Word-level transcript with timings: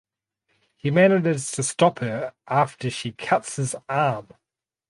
He 0.77 0.89
manages 0.89 1.51
to 1.51 1.61
stop 1.61 1.99
her 1.99 2.33
after 2.47 2.89
she 2.89 3.11
cuts 3.11 3.57
his 3.57 3.75
arm. 3.87 4.29